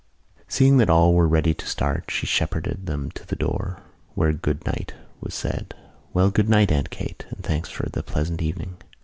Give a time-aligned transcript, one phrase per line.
[0.47, 3.83] Seeing that all were ready to start she shepherded them to the door,
[4.15, 5.75] where good night was said:
[6.11, 8.77] "Well, good night, Aunt Kate, and thanks for the pleasant evening."